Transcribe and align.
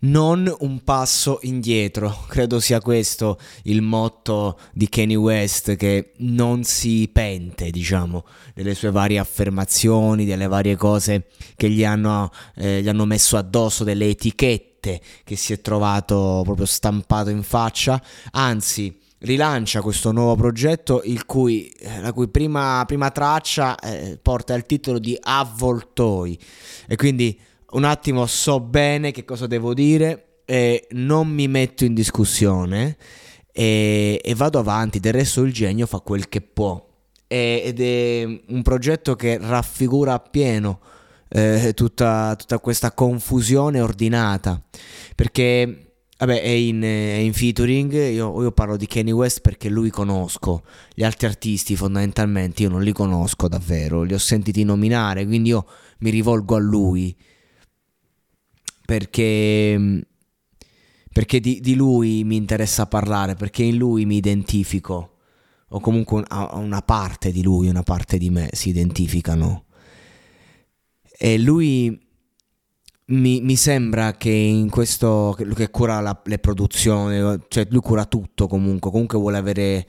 Non 0.00 0.52
un 0.60 0.82
passo 0.84 1.38
indietro. 1.42 2.24
Credo 2.28 2.60
sia 2.60 2.80
questo 2.80 3.38
il 3.64 3.82
motto 3.82 4.58
di 4.72 4.88
Kanye 4.88 5.16
West 5.16 5.76
che 5.76 6.12
non 6.18 6.64
si 6.64 7.08
pente, 7.12 7.70
diciamo, 7.70 8.24
delle 8.54 8.74
sue 8.74 8.90
varie 8.90 9.18
affermazioni, 9.18 10.24
delle 10.24 10.46
varie 10.46 10.76
cose 10.76 11.26
che 11.56 11.70
gli 11.70 11.84
hanno, 11.84 12.30
eh, 12.56 12.82
gli 12.82 12.88
hanno 12.88 13.04
messo 13.04 13.36
addosso, 13.36 13.84
delle 13.84 14.08
etichette 14.08 15.00
che 15.24 15.36
si 15.36 15.52
è 15.52 15.60
trovato 15.60 16.42
proprio 16.44 16.66
stampato 16.66 17.30
in 17.30 17.42
faccia, 17.42 18.00
anzi 18.32 19.04
rilancia 19.20 19.80
questo 19.80 20.12
nuovo 20.12 20.36
progetto 20.36 21.02
cui, 21.24 21.68
eh, 21.68 22.00
la 22.00 22.12
cui 22.12 22.28
prima, 22.28 22.84
prima 22.86 23.10
traccia 23.10 23.76
eh, 23.76 24.18
porta 24.20 24.54
il 24.54 24.66
titolo 24.66 24.98
di 24.98 25.18
Avvoltoi 25.20 26.38
e 26.86 26.96
quindi 26.96 27.38
un 27.70 27.84
attimo 27.84 28.26
so 28.26 28.60
bene 28.60 29.10
che 29.10 29.24
cosa 29.24 29.46
devo 29.46 29.74
dire 29.74 30.40
e 30.44 30.86
non 30.92 31.28
mi 31.28 31.48
metto 31.48 31.84
in 31.84 31.94
discussione 31.94 32.96
e, 33.52 34.20
e 34.22 34.34
vado 34.34 34.58
avanti, 34.58 35.00
del 35.00 35.12
resto 35.12 35.42
il 35.42 35.52
genio 35.52 35.86
fa 35.86 36.00
quel 36.00 36.28
che 36.28 36.40
può 36.40 36.84
e, 37.26 37.62
ed 37.64 37.80
è 37.80 38.24
un 38.48 38.62
progetto 38.62 39.16
che 39.16 39.38
raffigura 39.40 40.12
appieno 40.12 40.80
eh, 41.28 41.72
tutta, 41.74 42.34
tutta 42.36 42.60
questa 42.60 42.92
confusione 42.92 43.80
ordinata 43.80 44.62
perché 45.14 45.80
Vabbè, 46.18 46.40
è 46.40 46.48
in, 46.48 46.80
è 46.80 47.18
in 47.18 47.34
featuring. 47.34 47.92
Io, 47.92 48.40
io, 48.40 48.50
parlo 48.50 48.78
di 48.78 48.86
Kanye 48.86 49.12
West 49.12 49.42
perché 49.42 49.68
lui 49.68 49.90
conosco. 49.90 50.62
Gli 50.94 51.04
altri 51.04 51.26
artisti, 51.26 51.76
fondamentalmente, 51.76 52.62
io 52.62 52.70
non 52.70 52.82
li 52.82 52.92
conosco 52.92 53.48
davvero. 53.48 54.02
Li 54.02 54.14
ho 54.14 54.18
sentiti 54.18 54.64
nominare, 54.64 55.26
quindi 55.26 55.50
io 55.50 55.66
mi 55.98 56.08
rivolgo 56.08 56.54
a 56.56 56.58
lui 56.58 57.14
perché, 58.86 60.06
perché 61.12 61.40
di, 61.40 61.60
di, 61.60 61.74
lui 61.74 62.24
mi 62.24 62.36
interessa 62.36 62.86
parlare, 62.86 63.34
perché 63.34 63.64
in 63.64 63.76
lui 63.76 64.06
mi 64.06 64.16
identifico, 64.16 65.16
o 65.68 65.80
comunque 65.80 66.24
una, 66.26 66.54
una 66.54 66.80
parte 66.80 67.32
di 67.32 67.42
lui, 67.42 67.68
una 67.68 67.82
parte 67.82 68.16
di 68.16 68.30
me 68.30 68.48
si 68.52 68.70
identificano. 68.70 69.64
E 71.18 71.38
lui 71.38 72.00
mi, 73.06 73.40
mi, 73.40 73.56
sembra 73.56 74.12
che 74.16 74.30
in 74.30 74.70
questo 74.70 75.36
che 75.54 75.70
cura 75.70 76.00
la, 76.00 76.18
le 76.24 76.38
produzioni, 76.38 77.40
cioè 77.48 77.66
lui 77.70 77.80
cura 77.80 78.04
tutto 78.04 78.46
comunque, 78.46 78.90
comunque 78.90 79.18
vuole 79.18 79.38
avere 79.38 79.86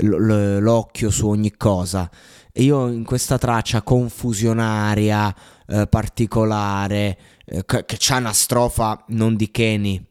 l'occhio 0.00 1.10
su 1.10 1.26
ogni 1.28 1.56
cosa. 1.56 2.10
E 2.52 2.62
io 2.62 2.88
in 2.88 3.04
questa 3.04 3.38
traccia 3.38 3.82
confusionaria, 3.82 5.34
eh, 5.66 5.86
particolare, 5.86 7.18
eh, 7.44 7.64
che, 7.64 7.84
che 7.84 7.96
c'ha 7.98 8.16
una 8.18 8.32
strofa 8.32 9.04
non 9.08 9.36
di 9.36 9.50
Kenny, 9.50 10.04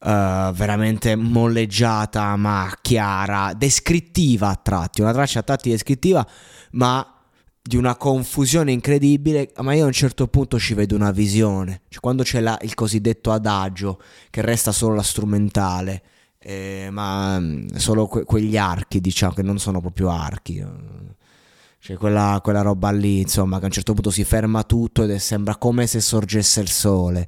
uh, 0.00 0.52
veramente 0.52 1.16
molleggiata 1.16 2.36
ma 2.36 2.72
chiara, 2.80 3.52
descrittiva 3.54 4.48
a 4.48 4.56
tratti, 4.56 5.00
una 5.00 5.12
traccia 5.12 5.40
a 5.40 5.42
tratti 5.42 5.70
descrittiva 5.70 6.26
ma 6.72 7.18
di 7.68 7.76
una 7.76 7.96
confusione 7.96 8.72
incredibile, 8.72 9.52
ma 9.58 9.74
io 9.74 9.84
a 9.84 9.88
un 9.88 9.92
certo 9.92 10.26
punto 10.26 10.58
ci 10.58 10.72
vedo 10.72 10.94
una 10.94 11.10
visione, 11.10 11.82
cioè 11.88 12.00
quando 12.00 12.22
c'è 12.22 12.40
la, 12.40 12.56
il 12.62 12.72
cosiddetto 12.72 13.30
adagio 13.30 14.00
che 14.30 14.40
resta 14.40 14.72
solo 14.72 14.94
la 14.94 15.02
strumentale, 15.02 16.02
eh, 16.38 16.88
ma 16.90 17.38
mm, 17.38 17.74
solo 17.74 18.06
que- 18.06 18.24
quegli 18.24 18.56
archi 18.56 19.02
diciamo 19.02 19.34
che 19.34 19.42
non 19.42 19.58
sono 19.58 19.80
proprio 19.82 20.08
archi. 20.08 20.64
Cioè 21.80 21.96
quella, 21.96 22.40
quella, 22.42 22.62
roba 22.62 22.90
lì, 22.90 23.20
insomma, 23.20 23.58
che 23.58 23.62
a 23.62 23.66
un 23.66 23.72
certo 23.72 23.94
punto 23.94 24.10
si 24.10 24.24
ferma 24.24 24.64
tutto 24.64 25.04
ed 25.04 25.14
sembra 25.16 25.56
come 25.56 25.86
se 25.86 26.00
sorgesse 26.00 26.60
il 26.60 26.68
sole. 26.68 27.26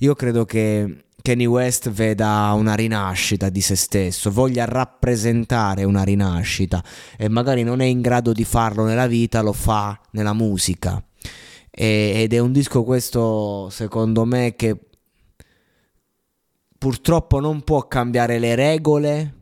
Io 0.00 0.14
credo 0.14 0.44
che 0.44 1.04
Kanye 1.22 1.46
West 1.46 1.88
veda 1.90 2.52
una 2.54 2.74
rinascita 2.74 3.48
di 3.48 3.60
se 3.60 3.76
stesso, 3.76 4.30
voglia 4.30 4.64
rappresentare 4.64 5.84
una 5.84 6.02
rinascita 6.02 6.82
e 7.16 7.28
magari 7.28 7.62
non 7.62 7.80
è 7.80 7.84
in 7.84 8.00
grado 8.00 8.32
di 8.32 8.44
farlo 8.44 8.84
nella 8.84 9.06
vita, 9.06 9.40
lo 9.40 9.52
fa 9.52 9.98
nella 10.10 10.32
musica. 10.32 11.02
E, 11.70 12.12
ed 12.16 12.34
è 12.34 12.38
un 12.38 12.52
disco 12.52 12.82
questo, 12.82 13.68
secondo 13.70 14.24
me, 14.24 14.54
che 14.56 14.76
purtroppo 16.76 17.38
non 17.38 17.62
può 17.62 17.86
cambiare 17.86 18.40
le 18.40 18.56
regole 18.56 19.34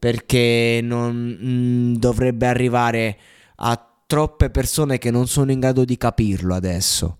perché 0.00 0.80
non 0.82 1.14
mh, 1.14 1.46
mm, 1.46 1.94
dovrebbe 1.94 2.46
arrivare 2.46 3.18
a 3.56 3.90
troppe 4.06 4.50
persone 4.50 4.98
che 4.98 5.10
non 5.10 5.26
sono 5.26 5.52
in 5.52 5.60
grado 5.60 5.84
di 5.84 5.96
capirlo 5.96 6.54
adesso. 6.54 7.16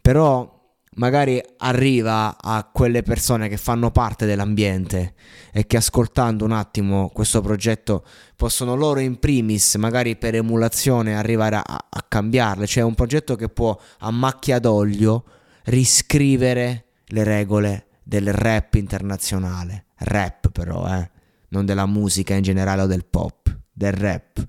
Però 0.00 0.52
magari 0.96 1.42
arriva 1.58 2.36
a 2.40 2.68
quelle 2.70 3.02
persone 3.02 3.48
che 3.48 3.56
fanno 3.56 3.90
parte 3.90 4.26
dell'ambiente 4.26 5.14
e 5.52 5.66
che 5.66 5.76
ascoltando 5.76 6.44
un 6.44 6.52
attimo 6.52 7.08
questo 7.08 7.40
progetto 7.40 8.04
possono 8.36 8.74
loro 8.74 9.00
in 9.00 9.18
primis, 9.18 9.74
magari 9.76 10.16
per 10.16 10.34
emulazione, 10.34 11.16
arrivare 11.16 11.56
a, 11.56 11.64
a 11.64 12.04
cambiarle. 12.06 12.66
Cioè 12.66 12.82
è 12.82 12.86
un 12.86 12.94
progetto 12.94 13.36
che 13.36 13.48
può 13.48 13.78
a 14.00 14.10
macchia 14.10 14.58
d'olio 14.58 15.24
riscrivere 15.64 16.86
le 17.06 17.24
regole 17.24 17.86
del 18.02 18.32
rap 18.32 18.74
internazionale. 18.74 19.86
Rap 19.96 20.50
però, 20.50 20.86
eh, 20.86 21.10
non 21.48 21.64
della 21.64 21.86
musica 21.86 22.34
in 22.34 22.42
generale 22.42 22.82
o 22.82 22.86
del 22.86 23.04
pop, 23.04 23.56
del 23.72 23.92
rap. 23.92 24.44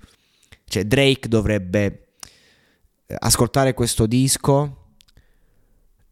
Cioè 0.68 0.84
Drake 0.84 1.28
dovrebbe 1.28 2.08
eh, 3.06 3.16
ascoltare 3.18 3.72
questo 3.74 4.06
disco 4.06 4.94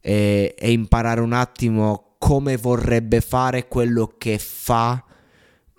e, 0.01 0.55
e 0.57 0.73
imparare 0.73 1.21
un 1.21 1.33
attimo 1.33 2.17
come 2.19 2.57
vorrebbe 2.57 3.21
fare 3.21 3.69
quello 3.69 4.15
che 4.17 4.39
fa 4.39 5.05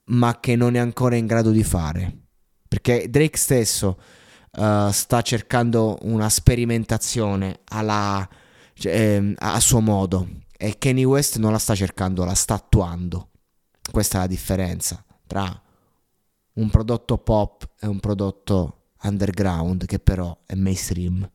ma 0.07 0.39
che 0.39 0.55
non 0.55 0.75
è 0.75 0.79
ancora 0.79 1.15
in 1.15 1.25
grado 1.25 1.51
di 1.51 1.63
fare. 1.63 2.15
Perché 2.67 3.09
Drake 3.09 3.37
stesso 3.37 3.99
uh, 4.51 4.91
sta 4.91 5.21
cercando 5.21 5.97
una 6.01 6.29
sperimentazione 6.29 7.61
alla, 7.65 8.27
cioè, 8.73 8.93
eh, 8.93 9.33
a 9.37 9.59
suo 9.59 9.79
modo 9.79 10.27
e 10.57 10.77
Kanye 10.77 11.03
West 11.03 11.37
non 11.37 11.51
la 11.51 11.57
sta 11.57 11.75
cercando, 11.75 12.23
la 12.25 12.33
sta 12.33 12.55
attuando. 12.55 13.29
Questa 13.91 14.17
è 14.17 14.21
la 14.21 14.27
differenza 14.27 15.03
tra 15.27 15.61
un 16.55 16.69
prodotto 16.69 17.17
pop 17.17 17.67
e 17.79 17.87
un 17.87 17.99
prodotto 17.99 18.91
underground 19.03 19.85
che 19.85 19.99
però 19.99 20.37
è 20.45 20.55
mainstream. 20.55 21.29